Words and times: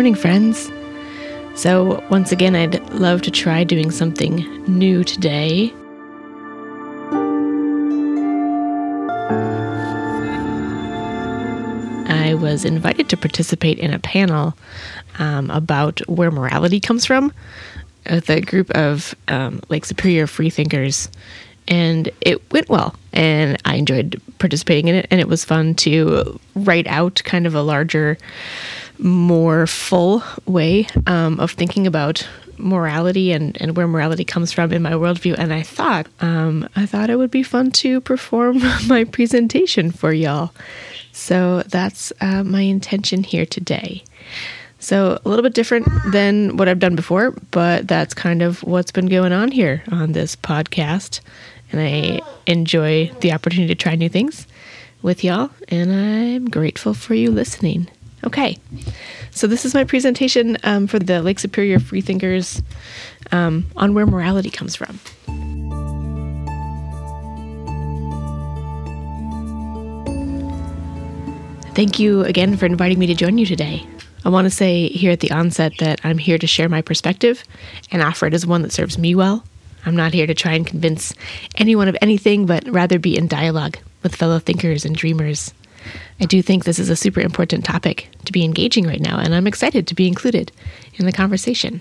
Morning, 0.00 0.14
friends. 0.14 0.72
So, 1.54 2.02
once 2.08 2.32
again, 2.32 2.56
I'd 2.56 2.88
love 2.88 3.20
to 3.20 3.30
try 3.30 3.64
doing 3.64 3.90
something 3.90 4.38
new 4.66 5.04
today. 5.04 5.74
I 12.08 12.32
was 12.32 12.64
invited 12.64 13.10
to 13.10 13.18
participate 13.18 13.78
in 13.78 13.92
a 13.92 13.98
panel 13.98 14.56
um, 15.18 15.50
about 15.50 16.00
where 16.08 16.30
morality 16.30 16.80
comes 16.80 17.04
from 17.04 17.30
with 18.08 18.30
a 18.30 18.40
group 18.40 18.70
of 18.70 19.14
um, 19.28 19.60
Lake 19.68 19.84
Superior 19.84 20.26
freethinkers, 20.26 21.10
and 21.68 22.08
it 22.22 22.50
went 22.52 22.70
well. 22.70 22.94
And 23.12 23.60
I 23.66 23.74
enjoyed 23.74 24.18
participating 24.38 24.88
in 24.88 24.94
it, 24.94 25.08
and 25.10 25.20
it 25.20 25.28
was 25.28 25.44
fun 25.44 25.74
to 25.74 26.40
write 26.54 26.86
out 26.86 27.20
kind 27.26 27.46
of 27.46 27.54
a 27.54 27.60
larger, 27.60 28.16
more 29.02 29.66
full 29.66 30.22
way 30.46 30.86
um, 31.06 31.40
of 31.40 31.52
thinking 31.52 31.86
about 31.86 32.26
morality 32.58 33.32
and, 33.32 33.60
and 33.60 33.76
where 33.76 33.88
morality 33.88 34.24
comes 34.24 34.52
from 34.52 34.72
in 34.72 34.82
my 34.82 34.92
worldview. 34.92 35.34
And 35.38 35.52
I 35.52 35.62
thought, 35.62 36.06
um, 36.20 36.68
I 36.76 36.86
thought 36.86 37.10
it 37.10 37.16
would 37.16 37.30
be 37.30 37.42
fun 37.42 37.70
to 37.72 38.00
perform 38.00 38.58
my 38.86 39.04
presentation 39.04 39.90
for 39.90 40.12
y'all. 40.12 40.52
So 41.12 41.62
that's 41.62 42.12
uh, 42.20 42.44
my 42.44 42.62
intention 42.62 43.24
here 43.24 43.46
today. 43.46 44.04
So, 44.82 45.20
a 45.22 45.28
little 45.28 45.42
bit 45.42 45.52
different 45.52 45.86
than 46.10 46.56
what 46.56 46.66
I've 46.66 46.78
done 46.78 46.96
before, 46.96 47.32
but 47.50 47.86
that's 47.86 48.14
kind 48.14 48.40
of 48.40 48.62
what's 48.62 48.90
been 48.90 49.08
going 49.08 49.30
on 49.30 49.52
here 49.52 49.82
on 49.92 50.12
this 50.12 50.34
podcast. 50.34 51.20
And 51.70 51.82
I 51.82 52.22
enjoy 52.46 53.12
the 53.20 53.32
opportunity 53.32 53.74
to 53.74 53.80
try 53.80 53.94
new 53.94 54.08
things 54.08 54.46
with 55.02 55.22
y'all, 55.22 55.50
and 55.68 55.92
I'm 55.92 56.48
grateful 56.48 56.94
for 56.94 57.14
you 57.14 57.30
listening. 57.30 57.90
Okay, 58.24 58.58
so 59.30 59.46
this 59.46 59.64
is 59.64 59.72
my 59.72 59.84
presentation 59.84 60.58
um, 60.62 60.86
for 60.86 60.98
the 60.98 61.22
Lake 61.22 61.38
Superior 61.38 61.78
Freethinkers 61.78 62.62
um, 63.32 63.66
on 63.76 63.94
where 63.94 64.06
morality 64.06 64.50
comes 64.50 64.76
from. 64.76 64.98
Thank 71.74 71.98
you 71.98 72.22
again 72.24 72.56
for 72.56 72.66
inviting 72.66 72.98
me 72.98 73.06
to 73.06 73.14
join 73.14 73.38
you 73.38 73.46
today. 73.46 73.86
I 74.24 74.28
want 74.28 74.44
to 74.44 74.50
say 74.50 74.88
here 74.88 75.12
at 75.12 75.20
the 75.20 75.30
onset 75.30 75.72
that 75.78 76.00
I'm 76.04 76.18
here 76.18 76.36
to 76.36 76.46
share 76.46 76.68
my 76.68 76.82
perspective 76.82 77.42
and 77.90 78.02
offer 78.02 78.26
it 78.26 78.34
as 78.34 78.46
one 78.46 78.60
that 78.62 78.72
serves 78.72 78.98
me 78.98 79.14
well. 79.14 79.44
I'm 79.86 79.96
not 79.96 80.12
here 80.12 80.26
to 80.26 80.34
try 80.34 80.52
and 80.52 80.66
convince 80.66 81.14
anyone 81.54 81.88
of 81.88 81.96
anything, 82.02 82.44
but 82.44 82.68
rather 82.68 82.98
be 82.98 83.16
in 83.16 83.28
dialogue 83.28 83.78
with 84.02 84.14
fellow 84.14 84.38
thinkers 84.38 84.84
and 84.84 84.94
dreamers. 84.94 85.54
I 86.20 86.26
do 86.26 86.42
think 86.42 86.64
this 86.64 86.78
is 86.78 86.90
a 86.90 86.96
super 86.96 87.20
important 87.20 87.64
topic 87.64 88.08
to 88.24 88.32
be 88.32 88.44
engaging 88.44 88.86
right 88.86 89.00
now, 89.00 89.18
and 89.18 89.34
I'm 89.34 89.46
excited 89.46 89.86
to 89.86 89.94
be 89.94 90.06
included 90.06 90.52
in 90.94 91.06
the 91.06 91.12
conversation. 91.12 91.80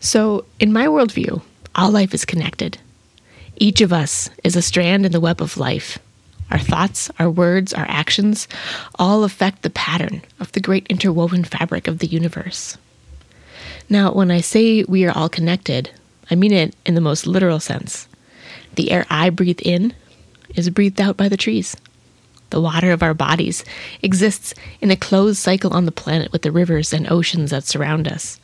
So, 0.00 0.44
in 0.60 0.72
my 0.72 0.86
worldview, 0.86 1.42
all 1.74 1.90
life 1.90 2.14
is 2.14 2.24
connected. 2.24 2.78
Each 3.56 3.80
of 3.80 3.92
us 3.92 4.30
is 4.44 4.56
a 4.56 4.62
strand 4.62 5.04
in 5.04 5.12
the 5.12 5.20
web 5.20 5.42
of 5.42 5.56
life, 5.56 5.98
our 6.50 6.58
thoughts, 6.58 7.10
our 7.18 7.30
words, 7.30 7.74
our 7.74 7.86
actions 7.88 8.48
all 8.98 9.24
affect 9.24 9.62
the 9.62 9.70
pattern 9.70 10.22
of 10.40 10.52
the 10.52 10.60
great 10.60 10.86
interwoven 10.88 11.44
fabric 11.44 11.86
of 11.88 11.98
the 11.98 12.06
universe. 12.06 12.78
Now, 13.90 14.12
when 14.12 14.30
I 14.30 14.40
say 14.40 14.84
we 14.84 15.04
are 15.04 15.16
all 15.16 15.28
connected, 15.28 15.90
I 16.30 16.34
mean 16.34 16.52
it 16.52 16.74
in 16.86 16.94
the 16.94 17.00
most 17.00 17.26
literal 17.26 17.60
sense. 17.60 18.08
The 18.74 18.90
air 18.90 19.06
I 19.10 19.30
breathe 19.30 19.60
in 19.62 19.94
is 20.54 20.70
breathed 20.70 21.00
out 21.00 21.16
by 21.16 21.28
the 21.28 21.36
trees. 21.36 21.76
The 22.50 22.60
water 22.60 22.92
of 22.92 23.02
our 23.02 23.14
bodies 23.14 23.64
exists 24.02 24.54
in 24.80 24.90
a 24.90 24.96
closed 24.96 25.38
cycle 25.38 25.72
on 25.74 25.84
the 25.84 25.92
planet 25.92 26.32
with 26.32 26.42
the 26.42 26.52
rivers 26.52 26.92
and 26.92 27.10
oceans 27.10 27.50
that 27.50 27.64
surround 27.64 28.08
us. 28.08 28.40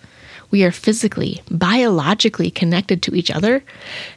We 0.51 0.63
are 0.65 0.71
physically, 0.71 1.43
biologically 1.51 2.51
connected 2.51 3.03
to 3.03 3.15
each 3.15 3.31
other 3.31 3.65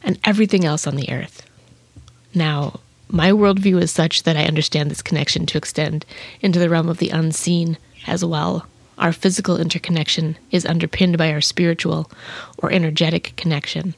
and 0.04 0.20
everything 0.24 0.66
else 0.66 0.86
on 0.86 0.96
the 0.96 1.12
earth. 1.12 1.44
Now, 2.34 2.80
my 3.10 3.32
worldview 3.32 3.82
is 3.82 3.92
such 3.92 4.24
that 4.24 4.36
I 4.36 4.44
understand 4.44 4.92
this 4.92 5.02
connection 5.02 5.46
to 5.48 5.58
extend 5.58 6.06
into 6.42 6.60
the 6.60 6.70
realm 6.70 6.90
of 6.90 6.98
the 6.98 7.10
unseen 7.10 7.78
as 8.06 8.24
well. 8.24 8.68
Our 8.98 9.14
physical 9.14 9.58
interconnection 9.58 10.38
is 10.52 10.66
underpinned 10.66 11.18
by 11.18 11.32
our 11.32 11.42
spiritual 11.42 12.12
or 12.58 12.72
energetic 12.72 13.34
connection. 13.38 13.96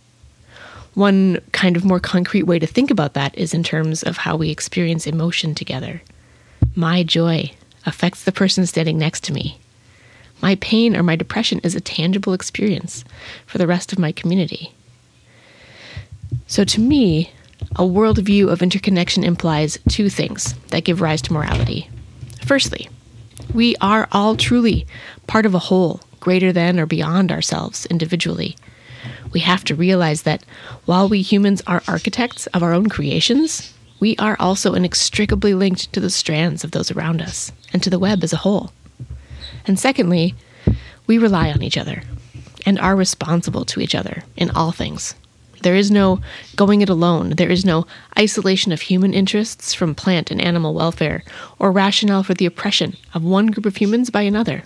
One 1.00 1.40
kind 1.54 1.78
of 1.78 1.86
more 1.86 2.02
concrete 2.02 2.44
way 2.44 2.60
to 2.60 2.68
think 2.68 2.92
about 2.92 3.14
that 3.14 3.34
is 3.38 3.54
in 3.54 3.64
terms 3.64 4.04
of 4.04 4.18
how 4.18 4.36
we 4.36 4.50
experience 4.50 5.08
emotion 5.08 5.56
together. 5.56 6.02
My 6.76 7.04
joy 7.04 7.54
affects 7.86 8.26
the 8.26 8.34
person 8.34 8.66
standing 8.66 8.98
next 8.98 9.24
to 9.24 9.32
me. 9.32 9.62
My 10.42 10.56
pain 10.56 10.98
or 10.98 11.04
my 11.04 11.16
depression 11.16 11.62
is 11.64 11.74
a 11.74 11.80
tangible 11.80 12.34
experience 12.34 13.06
for 13.46 13.58
the 13.58 13.66
rest 13.66 13.94
of 13.94 13.98
my 13.98 14.12
community. 14.12 14.74
So, 16.48 16.66
to 16.66 16.82
me, 16.82 17.32
a 17.78 17.84
worldview 17.84 18.52
of 18.52 18.62
interconnection 18.62 19.24
implies 19.24 19.80
two 19.88 20.10
things 20.10 20.54
that 20.72 20.84
give 20.84 21.00
rise 21.00 21.22
to 21.22 21.32
morality. 21.32 21.90
Firstly, 22.46 22.90
we 23.54 23.74
are 23.80 24.10
all 24.12 24.36
truly 24.36 24.86
part 25.28 25.46
of 25.46 25.56
a 25.56 25.60
whole, 25.60 26.02
greater 26.20 26.52
than 26.52 26.78
or 26.78 26.86
beyond 26.86 27.32
ourselves 27.32 27.86
individually. 27.86 28.58
We 29.32 29.40
have 29.42 29.64
to 29.66 29.76
realize 29.76 30.24
that 30.24 30.44
while 30.86 31.08
we 31.10 31.22
humans 31.22 31.62
are 31.68 31.84
architects 31.88 32.48
of 32.48 32.64
our 32.64 32.74
own 32.74 32.90
creations, 32.90 33.74
we 34.00 34.16
are 34.18 34.38
also 34.40 34.74
inextricably 34.74 35.54
linked 35.54 35.92
to 35.94 36.00
the 36.00 36.10
strands 36.10 36.64
of 36.64 36.72
those 36.72 36.92
around 36.92 37.22
us 37.22 37.52
and 37.74 37.84
to 37.84 37.90
the 37.90 38.00
web 38.00 38.24
as 38.24 38.34
a 38.34 38.38
whole. 38.38 38.72
And 39.66 39.80
secondly, 39.80 40.36
we 41.08 41.18
rely 41.18 41.52
on 41.52 41.62
each 41.62 41.78
other 41.78 42.04
and 42.66 42.80
are 42.80 42.96
responsible 42.96 43.66
to 43.66 43.82
each 43.82 43.96
other 43.96 44.24
in 44.38 44.50
all 44.52 44.72
things. 44.72 45.16
There 45.62 45.76
is 45.76 45.92
no 45.92 46.22
going 46.56 46.82
it 46.82 46.90
alone. 46.90 47.32
There 47.32 47.52
is 47.52 47.66
no 47.66 47.86
isolation 48.18 48.72
of 48.72 48.82
human 48.82 49.14
interests 49.14 49.74
from 49.74 49.94
plant 49.96 50.32
and 50.32 50.40
animal 50.40 50.74
welfare, 50.74 51.24
or 51.58 51.72
rationale 51.72 52.24
for 52.24 52.34
the 52.34 52.46
oppression 52.46 52.96
of 53.14 53.24
one 53.24 53.48
group 53.48 53.66
of 53.66 53.76
humans 53.76 54.10
by 54.10 54.22
another. 54.22 54.64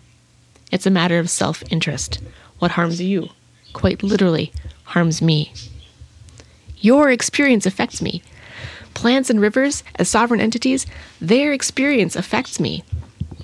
It's 0.72 0.86
a 0.86 0.92
matter 0.92 1.18
of 1.18 1.30
self 1.30 1.64
interest. 1.72 2.20
What 2.60 2.72
harms 2.72 3.02
you, 3.02 3.30
quite 3.74 4.04
literally, 4.04 4.52
harms 4.84 5.22
me. 5.22 5.52
Your 6.78 7.10
experience 7.10 7.66
affects 7.66 8.02
me. 8.02 8.24
Plants 8.94 9.30
and 9.30 9.42
rivers, 9.42 9.84
as 9.96 10.10
sovereign 10.10 10.40
entities, 10.40 10.86
their 11.20 11.52
experience 11.52 12.16
affects 12.16 12.60
me. 12.60 12.84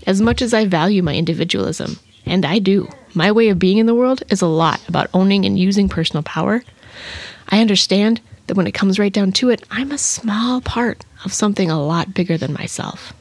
As 0.05 0.21
much 0.21 0.41
as 0.41 0.53
I 0.53 0.65
value 0.65 1.03
my 1.03 1.15
individualism, 1.15 1.99
and 2.25 2.45
I 2.45 2.59
do, 2.59 2.87
my 3.13 3.31
way 3.31 3.49
of 3.49 3.59
being 3.59 3.79
in 3.79 3.85
the 3.85 3.95
world 3.95 4.23
is 4.29 4.41
a 4.41 4.47
lot 4.47 4.79
about 4.87 5.09
owning 5.13 5.45
and 5.45 5.57
using 5.57 5.89
personal 5.89 6.23
power 6.23 6.63
I 7.49 7.61
understand 7.61 8.21
that 8.47 8.55
when 8.55 8.67
it 8.67 8.73
comes 8.73 8.99
right 8.99 9.11
down 9.11 9.31
to 9.33 9.49
it, 9.49 9.63
I'm 9.71 9.91
a 9.91 9.97
small 9.97 10.61
part 10.61 11.03
of 11.25 11.33
something 11.33 11.69
a 11.69 11.81
lot 11.83 12.13
bigger 12.13 12.37
than 12.37 12.53
myself. 12.53 13.13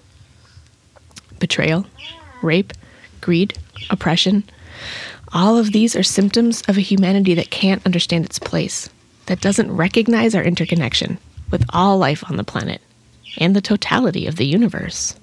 Betrayal, 1.39 1.87
rape, 2.43 2.73
greed, 3.21 3.59
oppression, 3.91 4.45
all 5.33 5.59
of 5.59 5.73
these 5.73 5.95
are 5.95 6.03
symptoms 6.03 6.63
of 6.69 6.77
a 6.77 6.83
humanity 6.83 7.35
that 7.35 7.51
can't 7.51 7.85
understand 7.85 8.25
its 8.25 8.39
place, 8.39 8.89
that 9.27 9.41
doesn't 9.41 9.75
recognize 9.75 10.35
our 10.35 10.43
interconnection 10.43 11.19
with 11.51 11.65
all 11.71 11.99
life 11.99 12.25
on 12.29 12.37
the 12.37 12.45
planet 12.45 12.81
and 13.39 13.55
the 13.55 13.61
totality 13.61 14.27
of 14.27 14.37
the 14.37 14.47
universe. 14.47 15.15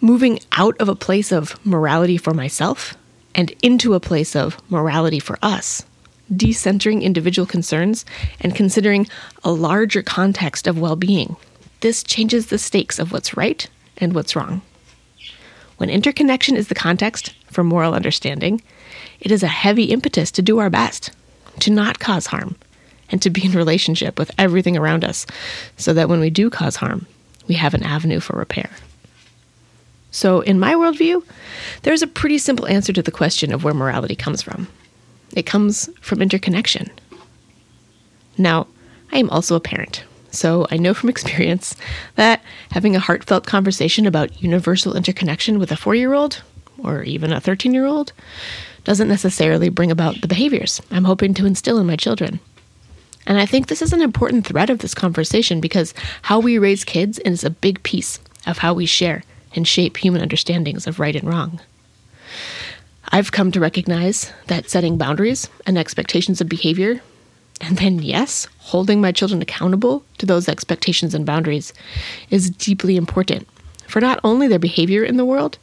Moving 0.00 0.40
out 0.52 0.76
of 0.78 0.88
a 0.88 0.94
place 0.94 1.32
of 1.32 1.64
morality 1.64 2.16
for 2.16 2.34
myself 2.34 2.94
and 3.34 3.54
into 3.62 3.94
a 3.94 4.00
place 4.00 4.36
of 4.36 4.58
morality 4.70 5.20
for 5.20 5.38
us 5.42 5.84
decentering 6.32 7.02
individual 7.02 7.46
concerns 7.46 8.04
and 8.40 8.54
considering 8.54 9.06
a 9.44 9.52
larger 9.52 10.02
context 10.02 10.66
of 10.66 10.78
well 10.78 10.96
being. 10.96 11.36
This 11.80 12.02
changes 12.02 12.46
the 12.46 12.58
stakes 12.58 12.98
of 12.98 13.12
what's 13.12 13.36
right 13.36 13.66
and 13.98 14.14
what's 14.14 14.34
wrong. 14.34 14.62
When 15.76 15.90
interconnection 15.90 16.56
is 16.56 16.68
the 16.68 16.74
context 16.74 17.34
for 17.50 17.62
moral 17.62 17.94
understanding, 17.94 18.62
it 19.20 19.30
is 19.30 19.42
a 19.42 19.48
heavy 19.48 19.84
impetus 19.84 20.30
to 20.32 20.42
do 20.42 20.58
our 20.58 20.70
best, 20.70 21.10
to 21.60 21.70
not 21.70 21.98
cause 21.98 22.26
harm, 22.26 22.56
and 23.10 23.20
to 23.22 23.30
be 23.30 23.44
in 23.44 23.52
relationship 23.52 24.18
with 24.18 24.30
everything 24.38 24.76
around 24.76 25.04
us 25.04 25.26
so 25.76 25.92
that 25.92 26.08
when 26.08 26.20
we 26.20 26.30
do 26.30 26.50
cause 26.50 26.76
harm, 26.76 27.06
we 27.46 27.54
have 27.54 27.74
an 27.74 27.82
avenue 27.82 28.20
for 28.20 28.36
repair. 28.36 28.70
So, 30.10 30.40
in 30.40 30.58
my 30.58 30.74
worldview, 30.74 31.22
there's 31.82 32.02
a 32.02 32.06
pretty 32.06 32.38
simple 32.38 32.66
answer 32.66 32.92
to 32.92 33.02
the 33.02 33.10
question 33.10 33.52
of 33.52 33.64
where 33.64 33.74
morality 33.74 34.16
comes 34.16 34.40
from. 34.40 34.66
It 35.34 35.44
comes 35.44 35.90
from 36.00 36.22
interconnection. 36.22 36.90
Now, 38.38 38.66
I 39.12 39.18
am 39.18 39.28
also 39.28 39.54
a 39.56 39.60
parent, 39.60 40.04
so 40.36 40.66
I 40.70 40.76
know 40.76 40.94
from 40.94 41.08
experience 41.16 41.74
that 42.14 42.42
having 42.70 42.94
a 42.94 43.00
heartfelt 43.00 43.46
conversation 43.46 44.06
about 44.06 44.42
universal 44.42 44.96
interconnection 44.96 45.58
with 45.58 45.72
a 45.72 45.76
four 45.76 45.94
year 45.94 46.14
old, 46.14 46.42
or 46.82 47.02
even 47.02 47.32
a 47.32 47.40
13 47.40 47.72
year 47.72 47.86
old, 47.86 48.12
doesn't 48.84 49.08
necessarily 49.08 49.68
bring 49.68 49.90
about 49.90 50.20
the 50.20 50.28
behaviors 50.28 50.80
I'm 50.90 51.04
hoping 51.04 51.34
to 51.34 51.46
instill 51.46 51.78
in 51.78 51.86
my 51.86 51.96
children. 51.96 52.40
And 53.26 53.40
I 53.40 53.46
think 53.46 53.66
this 53.66 53.82
is 53.82 53.92
an 53.92 54.02
important 54.02 54.46
thread 54.46 54.70
of 54.70 54.78
this 54.78 54.94
conversation 54.94 55.60
because 55.60 55.92
how 56.22 56.38
we 56.38 56.58
raise 56.58 56.84
kids 56.84 57.18
is 57.20 57.42
a 57.42 57.50
big 57.50 57.82
piece 57.82 58.20
of 58.46 58.58
how 58.58 58.72
we 58.72 58.86
share 58.86 59.24
and 59.56 59.66
shape 59.66 59.96
human 59.96 60.22
understandings 60.22 60.86
of 60.86 61.00
right 61.00 61.16
and 61.16 61.28
wrong. 61.28 61.60
I've 63.08 63.32
come 63.32 63.50
to 63.52 63.60
recognize 63.60 64.32
that 64.46 64.70
setting 64.70 64.96
boundaries 64.98 65.48
and 65.66 65.76
expectations 65.76 66.40
of 66.40 66.48
behavior, 66.48 67.00
and 67.60 67.78
then, 67.78 68.00
yes, 68.00 68.46
holding 68.58 69.00
my 69.00 69.12
children 69.12 69.40
accountable 69.40 70.04
to 70.18 70.26
those 70.26 70.48
expectations 70.48 71.14
and 71.14 71.24
boundaries 71.24 71.72
is 72.30 72.50
deeply 72.50 72.96
important 72.96 73.48
for 73.88 74.00
not 74.00 74.20
only 74.24 74.46
their 74.46 74.58
behavior 74.58 75.04
in 75.04 75.16
the 75.16 75.24
world, 75.24 75.58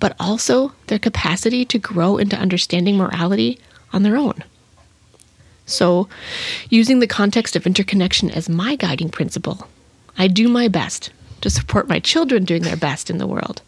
but 0.00 0.16
also 0.18 0.72
their 0.86 0.98
capacity 0.98 1.64
to 1.66 1.78
grow 1.78 2.16
into 2.16 2.36
understanding 2.36 2.96
morality 2.96 3.58
on 3.92 4.02
their 4.02 4.16
own. 4.16 4.42
So, 5.66 6.08
using 6.70 6.98
the 6.98 7.06
context 7.06 7.54
of 7.54 7.66
interconnection 7.66 8.30
as 8.30 8.48
my 8.48 8.74
guiding 8.74 9.10
principle, 9.10 9.68
I 10.16 10.26
do 10.26 10.48
my 10.48 10.66
best 10.66 11.10
to 11.42 11.50
support 11.50 11.88
my 11.88 12.00
children 12.00 12.44
doing 12.44 12.62
their 12.62 12.76
best 12.76 13.10
in 13.10 13.18
the 13.18 13.26
world 13.26 13.62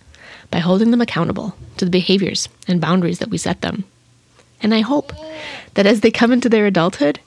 by 0.51 0.59
holding 0.59 0.91
them 0.91 1.01
accountable 1.01 1.55
to 1.77 1.85
the 1.85 1.91
behaviors 1.91 2.49
and 2.67 2.81
boundaries 2.81 3.19
that 3.19 3.29
we 3.29 3.39
set 3.39 3.61
them. 3.61 3.85
And 4.63 4.75
I 4.75 4.81
hope 4.81 5.13
that 5.75 5.87
as 5.87 6.01
they 6.01 6.11
come 6.11 6.33
into 6.33 6.49
their 6.49 6.67
adulthood, 6.67 7.21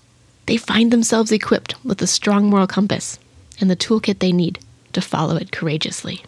they 0.46 0.58
find 0.58 0.92
themselves 0.92 1.32
equipped 1.32 1.84
with 1.86 2.02
a 2.02 2.08
strong 2.08 2.50
moral 2.50 2.68
compass 2.68 3.20
and 3.60 3.70
the 3.70 3.76
toolkit 3.76 4.20
they 4.20 4.32
need 4.32 4.60
to 4.94 5.02
follow 5.02 5.36
it 5.36 5.52
courageously. 5.52 6.24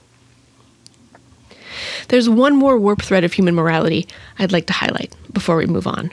There's 2.07 2.29
one 2.29 2.55
more 2.55 2.77
warp 2.77 3.01
thread 3.01 3.23
of 3.23 3.33
human 3.33 3.55
morality 3.55 4.07
I'd 4.39 4.51
like 4.51 4.67
to 4.67 4.73
highlight 4.73 5.13
before 5.33 5.57
we 5.57 5.65
move 5.65 5.87
on. 5.87 6.11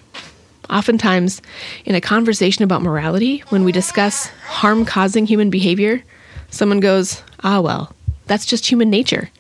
Oftentimes, 0.71 1.43
in 1.85 1.95
a 1.95 2.01
conversation 2.01 2.65
about 2.65 2.83
morality, 2.83 3.41
when 3.51 3.65
we 3.65 3.73
discuss 3.73 4.27
harm 4.47 4.85
causing 4.85 5.27
human 5.27 5.51
behavior, 5.51 6.03
someone 6.51 6.81
goes, 6.81 7.23
ah, 7.45 7.61
well, 7.61 7.95
that's 8.27 8.47
just 8.47 8.67
human 8.67 8.91
nature. 8.91 9.31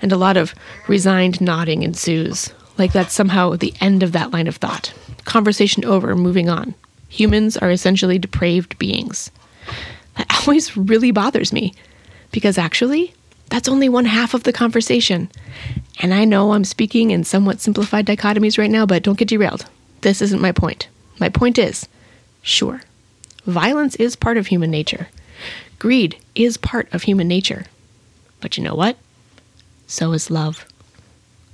And 0.00 0.12
a 0.12 0.16
lot 0.16 0.36
of 0.36 0.54
resigned 0.86 1.40
nodding 1.40 1.82
ensues, 1.82 2.52
like 2.76 2.92
that's 2.92 3.14
somehow 3.14 3.56
the 3.56 3.74
end 3.80 4.02
of 4.02 4.12
that 4.12 4.30
line 4.30 4.46
of 4.46 4.56
thought. 4.56 4.92
Conversation 5.24 5.84
over, 5.84 6.14
moving 6.14 6.48
on. 6.48 6.74
Humans 7.08 7.56
are 7.56 7.70
essentially 7.70 8.18
depraved 8.18 8.78
beings. 8.78 9.30
That 10.16 10.26
always 10.40 10.76
really 10.76 11.10
bothers 11.10 11.52
me, 11.52 11.74
because 12.32 12.58
actually, 12.58 13.14
that's 13.50 13.68
only 13.68 13.88
one 13.88 14.04
half 14.04 14.34
of 14.34 14.44
the 14.44 14.52
conversation. 14.52 15.30
And 16.00 16.12
I 16.12 16.24
know 16.24 16.52
I'm 16.52 16.64
speaking 16.64 17.10
in 17.10 17.24
somewhat 17.24 17.60
simplified 17.60 18.06
dichotomies 18.06 18.58
right 18.58 18.70
now, 18.70 18.86
but 18.86 19.02
don't 19.02 19.18
get 19.18 19.28
derailed. 19.28 19.66
This 20.02 20.22
isn't 20.22 20.40
my 20.40 20.52
point. 20.52 20.88
My 21.18 21.28
point 21.28 21.58
is 21.58 21.88
sure, 22.42 22.82
violence 23.44 23.96
is 23.96 24.14
part 24.16 24.36
of 24.36 24.46
human 24.46 24.70
nature, 24.70 25.08
greed 25.78 26.16
is 26.34 26.56
part 26.56 26.92
of 26.92 27.02
human 27.02 27.26
nature. 27.26 27.64
But 28.40 28.56
you 28.56 28.62
know 28.62 28.74
what? 28.74 28.96
So 29.86 30.12
is 30.12 30.30
love. 30.30 30.64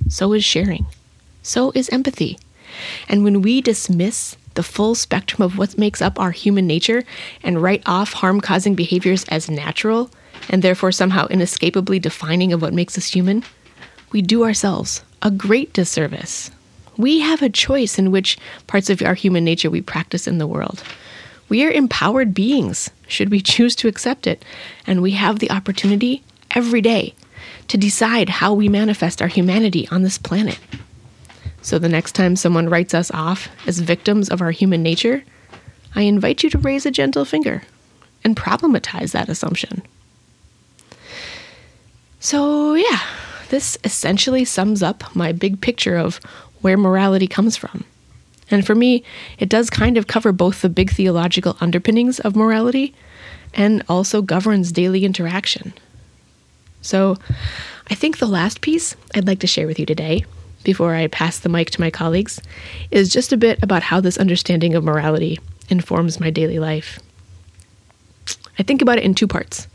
So 0.09 0.33
is 0.33 0.43
sharing. 0.43 0.85
So 1.41 1.71
is 1.73 1.89
empathy. 1.89 2.37
And 3.07 3.23
when 3.23 3.41
we 3.41 3.61
dismiss 3.61 4.37
the 4.55 4.63
full 4.63 4.95
spectrum 4.95 5.41
of 5.41 5.57
what 5.57 5.77
makes 5.77 6.01
up 6.01 6.19
our 6.19 6.31
human 6.31 6.67
nature 6.67 7.03
and 7.43 7.61
write 7.61 7.83
off 7.85 8.13
harm 8.13 8.41
causing 8.41 8.75
behaviors 8.75 9.23
as 9.25 9.49
natural, 9.49 10.09
and 10.49 10.61
therefore 10.61 10.91
somehow 10.91 11.27
inescapably 11.27 11.99
defining 11.99 12.51
of 12.51 12.61
what 12.61 12.73
makes 12.73 12.97
us 12.97 13.11
human, 13.13 13.43
we 14.11 14.21
do 14.21 14.43
ourselves 14.43 15.03
a 15.21 15.31
great 15.31 15.73
disservice. 15.73 16.51
We 16.97 17.19
have 17.19 17.41
a 17.41 17.49
choice 17.49 17.99
in 17.99 18.11
which 18.11 18.37
parts 18.67 18.89
of 18.89 19.01
our 19.01 19.15
human 19.15 19.43
nature 19.43 19.69
we 19.69 19.81
practice 19.81 20.27
in 20.27 20.37
the 20.37 20.47
world. 20.47 20.83
We 21.49 21.65
are 21.65 21.71
empowered 21.71 22.33
beings, 22.33 22.89
should 23.07 23.29
we 23.29 23.41
choose 23.41 23.75
to 23.77 23.87
accept 23.87 24.25
it, 24.25 24.43
and 24.87 25.01
we 25.01 25.11
have 25.11 25.39
the 25.39 25.51
opportunity 25.51 26.23
every 26.51 26.81
day 26.81 27.13
to 27.67 27.77
decide 27.77 28.29
how 28.29 28.53
we 28.53 28.69
manifest 28.69 29.21
our 29.21 29.27
humanity 29.27 29.87
on 29.89 30.03
this 30.03 30.17
planet. 30.17 30.59
So 31.65 31.79
the 31.79 31.89
next 31.89 32.11
time 32.11 32.35
someone 32.35 32.69
writes 32.69 32.93
us 32.93 33.09
off 33.09 33.49
as 33.65 33.79
victims 33.79 34.29
of 34.29 34.39
our 34.39 34.51
human 34.51 34.83
nature, 34.83 35.23
I 35.95 36.03
invite 36.03 36.43
you 36.43 36.49
to 36.51 36.59
raise 36.59 36.85
a 36.85 36.91
gentle 36.91 37.25
finger 37.25 37.63
and 38.23 38.37
problematize 38.37 39.13
that 39.13 39.29
assumption. 39.29 39.81
So, 42.19 42.75
yeah, 42.75 43.01
this 43.49 43.79
essentially 43.83 44.45
sums 44.45 44.83
up 44.83 45.15
my 45.15 45.31
big 45.31 45.59
picture 45.59 45.97
of 45.97 46.17
where 46.61 46.77
morality 46.77 47.25
comes 47.25 47.57
from. 47.57 47.83
And 48.51 48.63
for 48.63 48.75
me, 48.75 49.03
it 49.39 49.49
does 49.49 49.71
kind 49.71 49.97
of 49.97 50.05
cover 50.05 50.31
both 50.31 50.61
the 50.61 50.69
big 50.69 50.91
theological 50.91 51.57
underpinnings 51.61 52.19
of 52.19 52.35
morality 52.35 52.93
and 53.55 53.81
also 53.89 54.21
governs 54.21 54.71
daily 54.71 55.03
interaction. 55.03 55.73
So, 56.83 57.17
I 57.89 57.95
think 57.95 58.19
the 58.19 58.27
last 58.27 58.61
piece 58.61 58.95
I'd 59.15 59.25
like 59.25 59.39
to 59.39 59.47
share 59.47 59.65
with 59.65 59.79
you 59.79 59.87
today, 59.87 60.25
before 60.65 60.93
I 60.95 61.07
pass 61.07 61.39
the 61.39 61.47
mic 61.47 61.69
to 61.71 61.79
my 61.79 61.89
colleagues, 61.89 62.41
is 62.91 63.13
just 63.13 63.31
a 63.31 63.37
bit 63.37 63.63
about 63.63 63.83
how 63.83 64.01
this 64.01 64.17
understanding 64.17 64.75
of 64.75 64.83
morality 64.83 65.39
informs 65.69 66.19
my 66.19 66.29
daily 66.29 66.59
life. 66.59 66.99
I 68.59 68.63
think 68.63 68.81
about 68.81 68.97
it 68.97 69.05
in 69.05 69.15
two 69.15 69.27
parts 69.27 69.67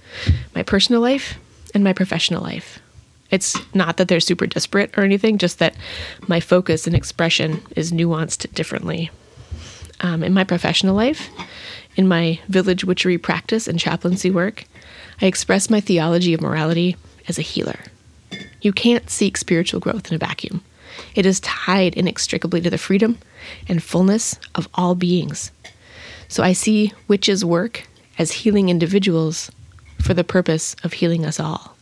my 0.54 0.62
personal 0.62 1.00
life 1.00 1.38
and 1.72 1.82
my 1.84 1.92
professional 1.92 2.42
life. 2.42 2.81
It's 3.31 3.56
not 3.75 3.96
that 3.96 4.08
they're 4.08 4.19
super 4.19 4.46
disparate 4.46 4.96
or 4.98 5.04
anything, 5.04 5.38
just 5.38 5.60
that 5.60 5.76
my 6.26 6.40
focus 6.40 6.87
and 6.87 6.96
expression 6.96 7.62
is 7.76 7.93
nuanced 7.93 8.52
differently. 8.52 9.10
Um, 10.00 10.25
in 10.25 10.34
my 10.34 10.43
professional 10.43 10.96
life, 10.96 11.28
in 11.94 12.08
my 12.08 12.40
village 12.48 12.84
witchery 12.84 13.19
practice 13.19 13.69
and 13.69 13.78
chaplaincy 13.78 14.31
work, 14.31 14.64
I 15.22 15.26
express 15.26 15.70
my 15.70 15.81
theology 15.81 16.34
of 16.34 16.40
morality 16.40 16.96
as 17.28 17.38
a 17.38 17.43
healer. 17.43 17.78
You 18.62 18.72
can't 18.72 19.08
seek 19.08 19.36
spiritual 19.36 19.78
growth 19.78 20.08
in 20.10 20.16
a 20.16 20.19
vacuum. 20.19 20.62
It 21.14 21.26
is 21.26 21.40
tied 21.40 21.94
inextricably 21.94 22.60
to 22.62 22.70
the 22.70 22.78
freedom 22.78 23.19
and 23.69 23.82
fullness 23.82 24.38
of 24.54 24.69
all 24.75 24.94
beings. 24.94 25.50
So 26.28 26.42
I 26.42 26.52
see 26.52 26.92
witches' 27.08 27.44
work 27.44 27.87
as 28.19 28.32
healing 28.32 28.69
individuals 28.69 29.50
for 30.00 30.14
the 30.14 30.25
purpose 30.25 30.76
of 30.84 30.92
healing 30.92 31.26
us 31.26 31.40
all. 31.40 31.76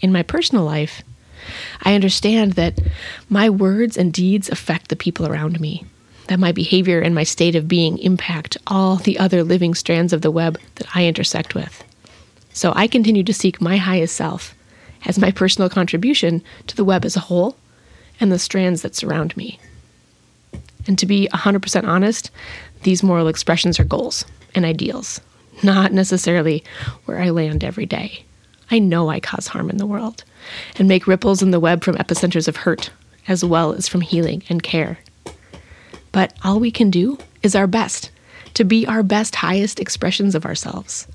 In 0.00 0.12
my 0.12 0.22
personal 0.22 0.64
life, 0.64 1.02
I 1.82 1.94
understand 1.94 2.52
that 2.52 2.78
my 3.28 3.50
words 3.50 3.96
and 3.96 4.12
deeds 4.12 4.48
affect 4.48 4.88
the 4.88 4.96
people 4.96 5.26
around 5.26 5.60
me, 5.60 5.84
that 6.28 6.40
my 6.40 6.52
behavior 6.52 7.00
and 7.00 7.14
my 7.14 7.22
state 7.22 7.54
of 7.54 7.68
being 7.68 7.98
impact 7.98 8.56
all 8.66 8.96
the 8.96 9.18
other 9.18 9.44
living 9.44 9.74
strands 9.74 10.12
of 10.12 10.22
the 10.22 10.30
web 10.30 10.58
that 10.76 10.86
I 10.94 11.06
intersect 11.06 11.54
with. 11.54 11.84
So 12.52 12.72
I 12.74 12.86
continue 12.86 13.24
to 13.24 13.34
seek 13.34 13.60
my 13.60 13.76
highest 13.76 14.16
self 14.16 14.54
as 15.06 15.18
my 15.18 15.30
personal 15.30 15.68
contribution 15.68 16.42
to 16.66 16.76
the 16.76 16.84
web 16.84 17.04
as 17.04 17.16
a 17.16 17.20
whole 17.20 17.56
and 18.20 18.30
the 18.30 18.38
strands 18.38 18.82
that 18.82 18.94
surround 18.94 19.36
me. 19.36 19.58
And 20.86 20.98
to 20.98 21.06
be 21.06 21.28
100% 21.32 21.86
honest, 21.86 22.30
these 22.82 23.02
moral 23.02 23.28
expressions 23.28 23.80
are 23.80 23.84
goals 23.84 24.24
and 24.54 24.64
ideals 24.64 25.20
not 25.62 25.92
necessarily 25.92 26.64
where 27.04 27.20
I 27.20 27.30
land 27.30 27.62
every 27.62 27.86
day. 27.86 28.24
I 28.70 28.78
know 28.78 29.08
I 29.08 29.20
cause 29.20 29.46
harm 29.46 29.70
in 29.70 29.76
the 29.76 29.86
world 29.86 30.24
and 30.76 30.88
make 30.88 31.06
ripples 31.06 31.42
in 31.42 31.50
the 31.50 31.60
web 31.60 31.84
from 31.84 31.96
epicenters 31.96 32.48
of 32.48 32.56
hurt, 32.56 32.90
as 33.28 33.44
well 33.44 33.72
as 33.72 33.88
from 33.88 34.00
healing 34.00 34.42
and 34.48 34.62
care. 34.62 34.98
But 36.12 36.34
all 36.42 36.60
we 36.60 36.70
can 36.70 36.90
do 36.90 37.18
is 37.42 37.54
our 37.54 37.66
best 37.66 38.10
to 38.54 38.64
be 38.64 38.86
our 38.86 39.02
best, 39.02 39.34
highest 39.34 39.80
expressions 39.80 40.34
of 40.34 40.46
ourselves. 40.46 41.08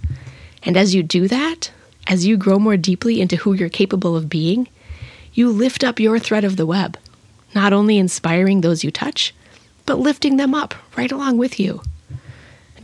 And 0.64 0.76
as 0.76 0.94
you 0.94 1.04
do 1.04 1.28
that, 1.30 1.72
as 2.08 2.26
you 2.26 2.36
grow 2.36 2.60
more 2.60 2.76
deeply 2.76 3.22
into 3.22 3.38
who 3.38 3.54
you're 3.54 3.70
capable 3.70 4.18
of 4.18 4.28
being, 4.28 4.68
you 5.34 5.50
lift 5.50 5.84
up 5.84 6.00
your 6.00 6.20
thread 6.20 6.44
of 6.44 6.58
the 6.58 6.66
web, 6.66 6.98
not 7.56 7.74
only 7.74 7.98
inspiring 7.98 8.62
those 8.62 8.84
you 8.84 8.92
touch, 8.92 9.34
but 9.86 10.00
lifting 10.00 10.38
them 10.38 10.54
up 10.54 10.76
right 10.96 11.12
along 11.12 11.38
with 11.38 11.60
you 11.60 11.82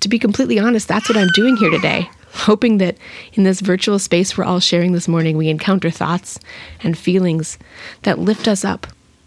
to 0.06 0.10
be 0.10 0.20
completely 0.20 0.60
honest, 0.60 0.88
that's 0.88 1.10
what 1.10 1.18
I'm 1.18 1.30
doing 1.34 1.58
here 1.58 1.72
today. 1.72 2.08
Hoping 2.34 2.78
that 2.78 2.96
in 3.34 3.44
this 3.44 3.60
virtual 3.60 3.98
space 3.98 4.38
we're 4.38 4.44
all 4.44 4.60
sharing 4.60 4.92
this 4.92 5.08
morning, 5.08 5.36
we 5.36 5.50
encounter 5.50 5.90
thoughts 5.90 6.40
and 6.84 6.96
feelings 6.96 7.58
that 8.04 8.20
lift 8.20 8.48
us 8.48 8.64
up 8.64 8.86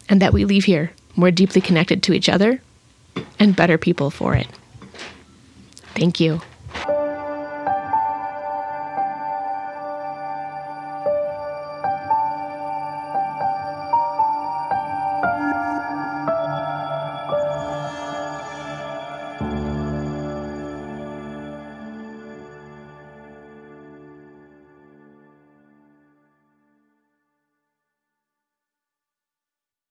and 0.09 0.23
that 0.23 0.33
we 0.33 0.45
leave 0.45 0.67
here 0.67 0.93
more 1.17 1.33
deeply 1.33 1.61
connected 1.61 2.01
to 2.05 2.13
each 2.13 2.29
other 2.29 2.63
and 3.41 3.57
better 3.57 3.77
people 3.77 4.09
for 4.09 4.37
it. 4.37 4.47
Thank 5.97 6.21
you. 6.21 6.41